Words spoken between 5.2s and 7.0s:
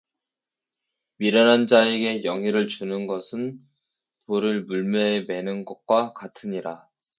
매는 것과 같으니라